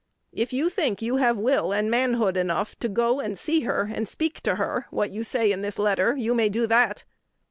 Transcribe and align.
If 0.33 0.51
you 0.51 0.71
think 0.71 1.03
you 1.03 1.17
have 1.17 1.37
will 1.37 1.71
and 1.71 1.91
manhood 1.91 2.35
enough 2.35 2.75
to 2.79 2.89
go 2.89 3.19
and 3.19 3.37
see 3.37 3.59
her, 3.59 3.91
and 3.93 4.09
speak 4.09 4.41
to 4.41 4.55
her 4.55 4.87
what 4.89 5.11
you 5.11 5.23
say 5.23 5.51
in 5.51 5.61
that 5.61 5.77
letter, 5.77 6.15
you 6.17 6.33
may 6.33 6.49
do 6.49 6.65
that." 6.65 7.03